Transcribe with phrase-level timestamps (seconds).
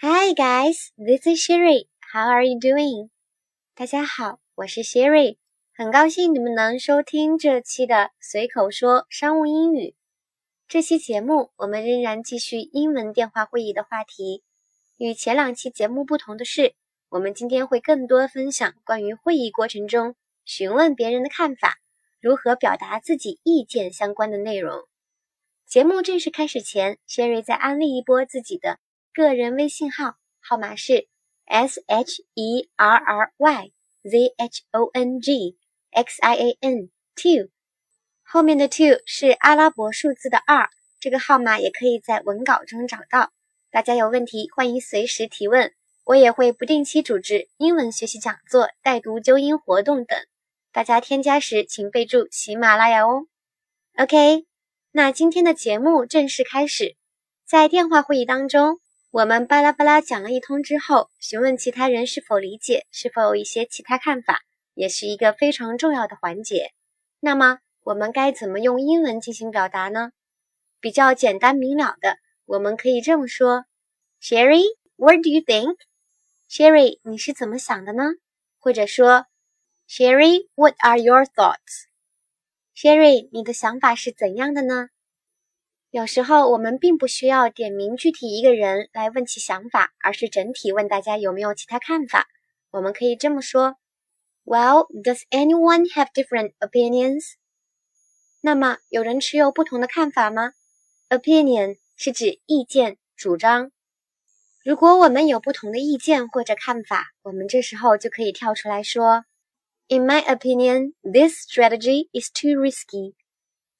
[0.00, 1.84] Hi guys, this is Sherry.
[2.12, 3.10] How are you doing?
[3.74, 5.36] 大家好，我是 Sherry，
[5.75, 9.95] 很高兴你们能收听这期的随口说商务英语。
[10.67, 14.43] 这期节目我们仍然继续英文电话会议的话题。
[14.97, 16.75] 与前两期节目不同的是，
[17.09, 20.15] 我们今天会更多分享关于会议过程中
[20.45, 21.79] 询问别人的看法、
[22.21, 24.87] 如何表达自己意见相关的内容。
[25.65, 28.77] 节目正式开始前，Sherry 再安利一波自己的
[29.11, 31.07] 个人微信号，号码是。
[31.45, 33.71] S H E R R Y
[34.03, 35.57] Z H O N G
[35.93, 37.49] X I A N two，
[38.23, 40.69] 后面的 two 是阿拉伯数字的二。
[40.99, 43.31] 这个号码也可以在文稿中找到。
[43.71, 45.73] 大家有问题欢迎随时提问，
[46.05, 50.17] 我也会不定期组织英文学习讲座、带读纠音活动等。
[50.71, 53.27] 大家添加时请备注喜马拉雅哦。
[53.97, 54.45] OK，
[54.91, 56.95] 那今天的节目正式开始。
[57.45, 58.79] 在电话会议当中。
[59.11, 64.41] 我们巴拉巴拉讲了一通之后，询问其他人是否理解，是否有一些其他看法，
[64.73, 66.71] 也是一个非常重要的环节。
[67.19, 70.11] 那么，我们该怎么用英文进行表达呢？
[70.79, 73.65] 比较简单明了的，我们可以这么说
[74.21, 78.03] ：Sherry，What do you think？Sherry，你是怎么想的呢？
[78.59, 79.25] 或者说
[79.87, 84.89] ，Sherry，What are your thoughts？Sherry，你的想法是怎样的呢？
[85.89, 92.27] 有时候我们并不需要点名具体一个人来问其想法，而是整体问大家有没有其他看法。
[92.71, 93.77] 我们可以这么说
[94.45, 97.33] ：Well, does anyone have different opinions？
[98.41, 100.53] 那么有人持有不同的看法吗
[101.09, 103.71] ？Opinion 是指意见、主张。
[104.63, 109.25] 如果我们有不同的意见或者看法，我们这时候就可以跳出来说
[109.87, 113.15] ：In my opinion, this strategy is too risky.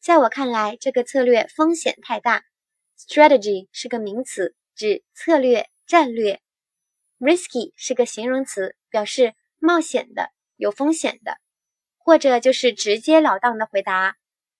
[0.01, 2.43] 在我看来，这个策略风险太大。
[2.97, 6.41] Strategy 是个名词，指策略、战略。
[7.19, 10.31] Risky 是个形容词，表示冒险的、
[10.63, 11.37] 有风险的，
[11.97, 14.15] 或者就是直截了当的回答。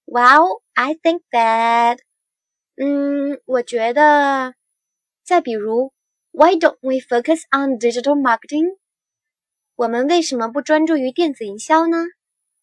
[0.06, 2.00] Well, I think that，
[2.76, 4.54] 嗯，我觉得。
[5.24, 5.94] 再比如
[6.32, 8.78] ，Why don't we focus on digital marketing？
[9.76, 11.98] 我们为什么不专注于电子营销呢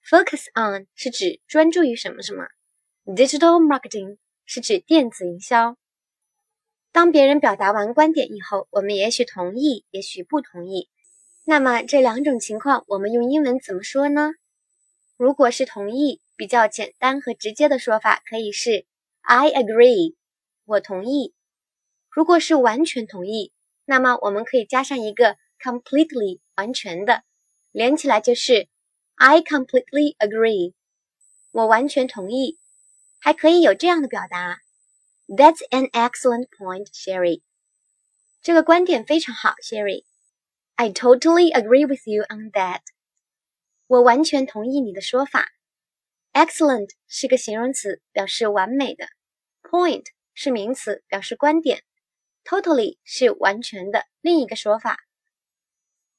[0.05, 2.45] ？Focus on 是指专注于什么什么。
[3.07, 5.79] Digital marketing 是指电子营销。
[6.93, 10.91] 当别人表达完观点以后，我们也许同意，也许不同意。
[11.45, 14.33] 那么这两种情况，我们用英文怎么说呢？
[15.17, 18.87] 如果是同意，比较简单和直接的说法可以是
[19.23, 20.15] I agree，
[20.65, 21.35] 我同意。
[22.09, 23.53] 如果是完全同意，
[23.85, 27.23] 那么我们可以加上一个 completely，完全的，
[27.73, 28.69] 连起来就是
[29.17, 30.75] I completely agree，
[31.51, 32.59] 我完全同意。
[33.19, 34.61] 还可以有这样的表达
[35.27, 37.43] ：That's an excellent point, Sherry。
[38.43, 40.05] 这个观点非常好，Sherry。
[40.81, 42.81] I totally agree with you on that。
[43.87, 45.47] 我完全同意你的说法。
[46.33, 49.05] Excellent 是个形容词，表示完美的
[49.63, 51.83] ；point 是名词，表示观点
[52.45, 54.07] ；totally 是完全的。
[54.23, 54.97] 另一个说法，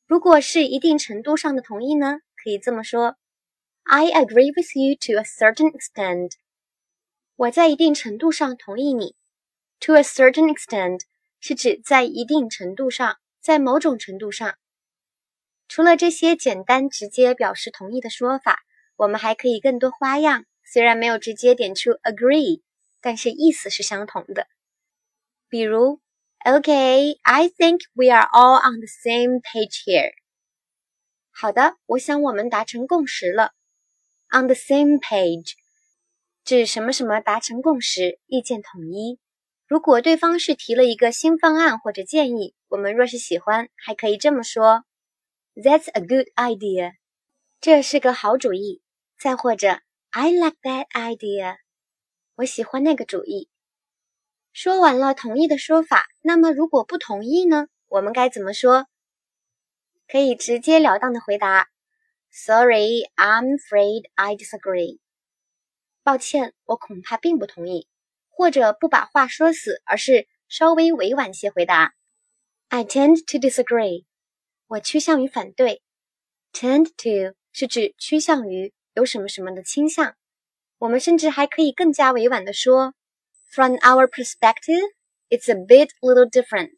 [0.05, 2.19] 如果是一定程度上的同意呢？
[2.35, 3.16] 可以这么说
[3.81, 6.33] ：I agree with you to a certain extent。
[7.35, 9.16] 我在一定程度上同意你。
[9.79, 11.00] To a certain extent
[11.39, 14.56] 是指在一定程度上，在某种程度上。
[15.68, 18.59] 除了这些简单直接表示同意的说法，
[18.96, 20.46] 我们还可以更多花样。
[20.63, 22.62] 虽然没有直接点出 agree，
[23.01, 24.47] 但是意思是相同的。
[25.50, 26.00] 比如
[26.46, 30.13] ，Okay，I think we are all on the same page here。
[31.31, 33.53] 好的，我想我们达成共识了。
[34.30, 35.53] On the same page。
[36.44, 39.19] 指什么什么达成共识，意见统一。
[39.71, 44.83] 如果对方是提了一个新方案或者建议，我们若是喜欢，还可以这么说
[45.56, 46.95] ：That's a good idea，
[47.62, 48.81] 这是个好主意。
[49.18, 49.79] 再或者
[50.09, 51.56] ，I like that idea，
[52.35, 53.47] 我喜欢那个主意。
[54.51, 57.67] 说完了同意的说法，那么如果不同意呢？
[57.88, 58.88] 我们该怎么说？
[60.06, 61.69] 可以直截了当的回答
[62.29, 65.00] ：Sorry，I'm afraid I disagree。
[66.03, 67.88] 抱歉，我恐怕并不同意，
[68.31, 71.94] 或者不把话说死，而是稍微委婉些回答。
[72.69, 74.06] I tend to disagree。
[74.68, 75.83] 我趋向于反对。
[76.54, 80.16] Tend to 是指趋向于有什么什么的倾向。
[80.78, 82.94] 我们甚至还可以更加委婉的说
[83.51, 84.81] ，From our perspective,
[85.30, 86.77] it's a bit little different。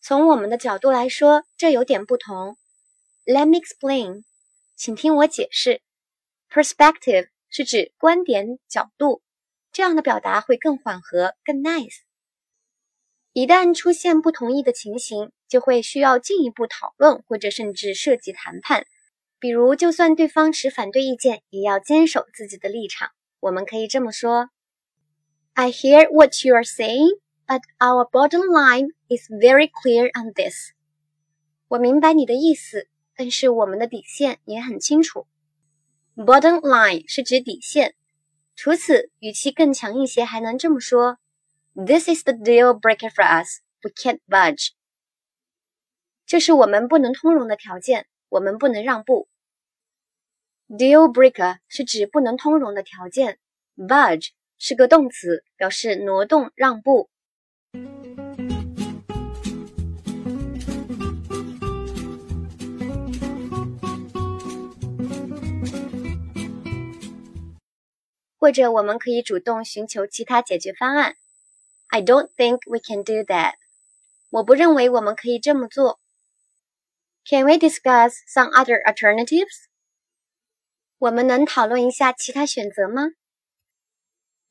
[0.00, 2.56] 从我们的角度来说，这有点不同。
[3.24, 4.24] Let me explain，
[4.76, 5.80] 请听我解释。
[6.50, 9.22] Perspective 是指观点、角度，
[9.74, 12.02] 这样的表达会更缓和、更 nice。
[13.32, 18.86] 一旦出现不同意的情形，就会需要进一步讨论，或者甚至涉及谈判。
[19.40, 23.10] 比如，就算对方持反对意见，也要坚守自己的立场。
[23.40, 24.48] 我们可以这么说
[25.54, 30.70] ：I hear what you are saying, but our bottom line is very clear on this。
[31.66, 32.86] 我明白你的意思，
[33.16, 35.26] 但是我们的底线也很清楚。
[36.14, 37.96] Bottom line 是指底线。
[38.56, 41.18] 除此，语气更强一些，还能这么说
[41.74, 43.60] ：This is the deal breaker for us.
[43.82, 44.70] We can't budge。
[46.24, 49.28] 这是我们不能通融的条件，我们不能让步。
[50.68, 53.38] Deal breaker 是指不能通融的条件
[53.76, 57.10] ，budge 是个动词，表示挪动、让步。
[68.43, 71.15] 或者我们可以主动寻求其他解决方案。
[71.87, 73.55] I don't think we can do that。
[74.29, 75.99] 我不认为我们可以这么做。
[77.25, 79.65] Can we discuss some other alternatives？
[80.97, 83.03] 我们能讨论一下其他选择吗？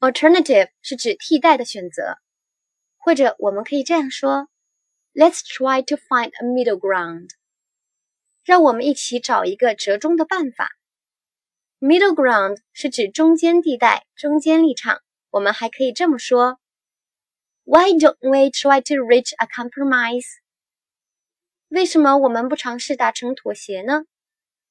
[0.01, 2.19] Alternative 是指替代的选择，
[2.97, 4.49] 或者我们可以这样说：
[5.13, 7.31] Let's try to find a middle ground。
[8.45, 10.71] 让我们一起找一个折中的办法。
[11.84, 15.02] Middle ground 是指中间地带、中间立场。
[15.32, 16.58] 我们还可以这么说
[17.66, 20.24] ：Why don't we try to reach a compromise？
[21.68, 24.06] 为什么我们不尝试达成妥协呢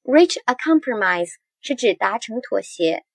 [0.01, 1.33] ？Reach a compromise。
[1.61, 3.05] 是指达成妥协。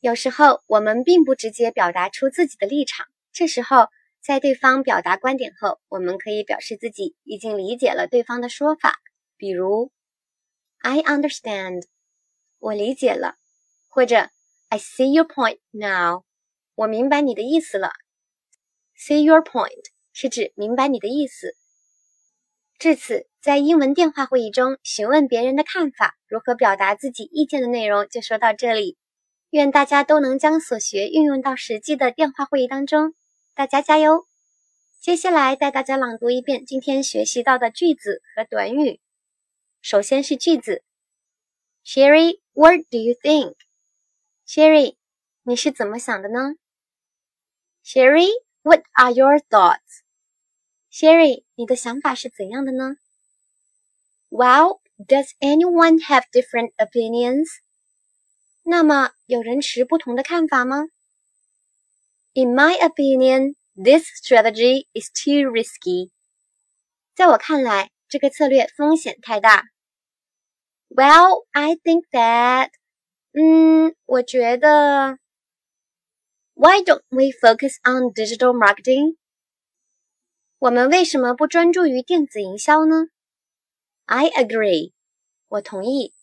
[0.00, 3.86] 有时候我们并不直接表达出自己的立场，这时候
[4.20, 8.98] 在对方表达观点后，我们可以表示自己已经理解了对方的说法，
[9.36, 9.92] 比如
[10.80, 11.84] "I understand"，
[12.62, 13.34] 我理解了，
[13.88, 14.30] 或者
[14.68, 16.22] "I see your point now"，
[16.76, 17.90] 我明白你的意思了。
[18.96, 21.56] See your point 是指明白你的意思。
[22.78, 28.96] 至此，在英文电话会议中询问别人的看法，如何表达自己意见的内容就说到这里。
[29.50, 33.12] 愿大家都能将所学运用到实际的电话会议当中，
[33.56, 34.24] 大家加油！
[35.00, 39.00] 接下来带大家朗读一遍今天学习到的句子和短语。
[39.80, 40.84] 首先是句子
[41.85, 44.97] ：Sherry，what do you think？Sherry，
[45.43, 46.55] 你是怎么想的呢？
[47.83, 52.97] Sherry，what are your thoughts？Sherry，你的想法是怎样的呢？
[54.29, 57.47] Well, does anyone have different opinions?
[58.63, 60.87] 那么有人持不同的看法吗？
[62.33, 66.11] In my opinion, this strategy is too risky.
[67.15, 69.63] 在我看来，这个策略风险太大。
[70.91, 72.69] Well, I think that，
[73.33, 75.19] 嗯，我觉得。
[76.53, 79.17] Why don't we focus on digital marketing?
[80.57, 83.09] 我们为什么不专注于电子营销呢？
[84.05, 84.93] I agree，
[85.49, 86.13] 我同意。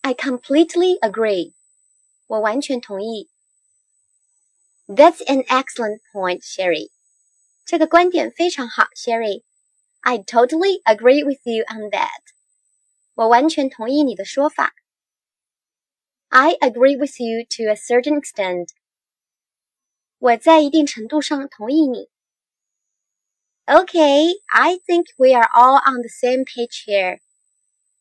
[0.00, 1.52] I completely agree，
[2.28, 3.28] 我完全同意。
[4.86, 6.90] That's an excellent point, Sherry。
[7.66, 12.22] 这个观点非常好，Sherry。I totally agree with you on that。
[13.15, 14.73] 我完全同意你的说法。
[16.29, 18.69] I agree with you to a certain extent。
[20.17, 22.09] 我在一定程度上同意你。
[23.65, 27.19] Okay, I think we are all on the same page here.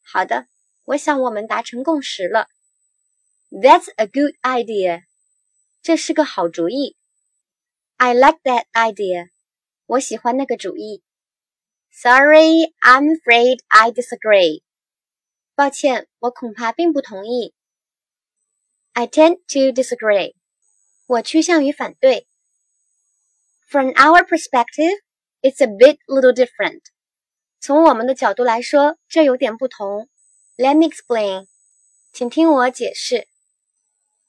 [0.02, 0.46] 好的，
[0.84, 2.48] 我想我们达成共识了。
[3.50, 5.02] That's a good idea.
[5.82, 6.96] 这是个好主意。
[7.96, 9.28] I like that idea.
[9.86, 11.02] 我喜欢那个主意。
[11.90, 14.62] Sorry, I'm afraid I disagree.
[15.61, 17.53] 抱歉，我恐怕并不同意。
[18.93, 20.35] I tend to disagree.
[21.07, 22.27] 我趋向于反对。
[23.69, 24.99] From our perspective,
[25.43, 26.81] It's a bit little different.
[27.59, 30.09] 从我们的角度来说，这有点不同。
[30.57, 31.47] Let me explain.
[32.11, 33.27] 请听我解释。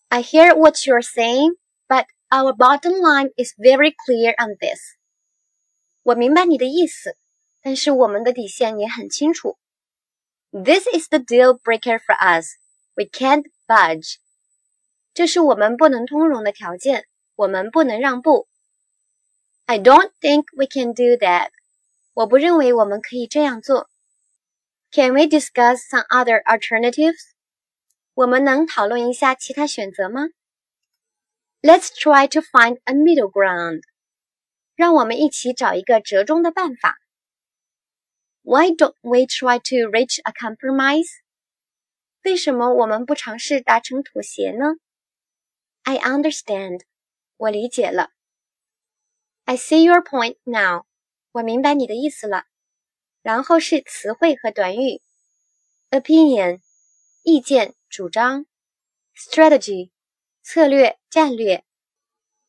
[0.08, 1.56] I hear what you're saying,
[1.86, 4.96] but our bottom line is very clear on this.
[6.02, 7.16] 我明白你的意思，
[7.62, 9.56] 但是我们的底线也很清楚。
[10.52, 12.56] This is the deal breaker for us.
[12.94, 14.16] We can't budge.
[15.14, 17.04] 这是我们不能通融的条件，
[17.36, 18.48] 我们不能让步。
[19.66, 21.50] I don't think we can do that.
[22.14, 23.88] 我不认为我们可以这样做。
[24.90, 27.16] Can we discuss some other alternatives?
[28.14, 30.28] 我们能讨论一下其他选择吗？
[31.60, 33.82] Let's try to find a middle ground.
[34.74, 36.96] 让我们一起找一个折中的办法。
[38.42, 41.08] Why don't we try to reach a compromise?
[42.24, 44.76] 为什么我们不尝试达成妥协呢？
[45.82, 46.82] I understand.
[47.36, 48.10] 我理解了。
[49.44, 50.86] I see your point now.
[51.32, 52.44] 我明白你的意思了。
[53.22, 55.02] 然后是词汇和短语：
[55.90, 56.60] opinion，
[57.22, 57.74] 意见。
[57.90, 58.44] 主张，
[59.16, 59.90] strategy，
[60.42, 61.62] 策略、战略；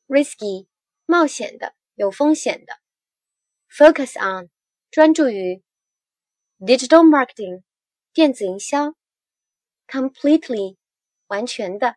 [0.07, 0.67] risky，
[1.05, 2.73] 冒险的、有风险的；
[3.71, 4.49] focus on，
[4.91, 5.63] 专注于
[6.63, 7.63] ；digital marketing，
[8.13, 8.93] 电子营销；
[9.87, 10.77] completely，
[11.27, 11.95] 完全的；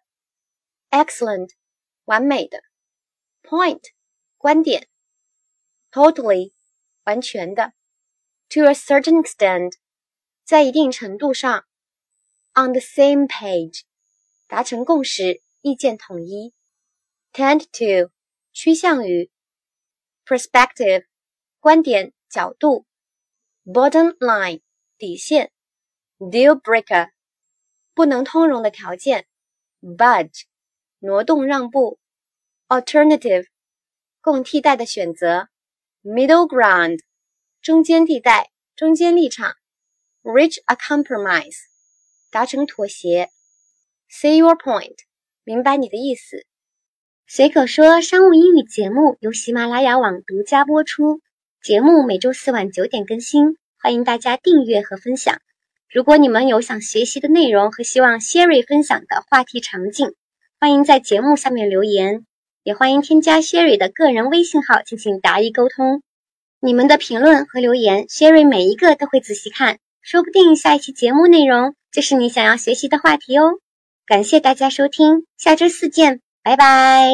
[0.90, 1.50] excellent，
[2.04, 2.58] 完美的；
[3.42, 3.82] point，
[4.36, 4.84] 观点；
[5.90, 6.52] totally，
[7.04, 7.72] 完全的；
[8.48, 9.74] to a certain extent，
[10.44, 11.66] 在一定程度上。
[12.54, 13.82] on the same page，
[14.46, 16.52] 达成共识，意见统一。
[17.32, 18.12] tend to，
[18.52, 19.30] 趋向于。
[20.26, 21.06] perspective，
[21.60, 22.86] 观点、角度。
[23.67, 24.61] Bottom line，
[24.97, 25.51] 底线。
[26.19, 27.09] deal breaker，
[27.93, 29.27] 不能通融的条件。
[29.81, 30.43] budge，
[30.99, 31.99] 挪动、让步。
[32.69, 33.47] alternative，
[34.21, 35.49] 供替代的选择。
[36.01, 37.01] middle ground，
[37.61, 39.53] 中间地带、中间立场。
[40.23, 41.57] reach a compromise。
[42.29, 43.29] 达成妥协
[44.09, 44.95] ，See your point，
[45.43, 46.45] 明白你的意思。
[47.25, 51.19] 随口说商务英语节目由喜马拉雅网独家播出，
[51.67, 55.41] 节目每周四晚九点更新，欢迎大家订阅和分享。
[55.91, 60.13] 如果你们有想学习的内容和希望 Sherry 分享的话题场景，
[60.61, 62.25] 欢迎在节目下面留言，
[62.63, 66.03] 也欢迎添加 Sherry 的个人微信号进行答疑沟通。
[66.61, 71.75] 你们的评论和留言，Sherry 每一个都会仔细看，说不定下一期节目内容。
[71.91, 73.59] 就是你想要学习的话题哦！
[74.05, 77.11] 感谢大家收听，下周四见，拜拜。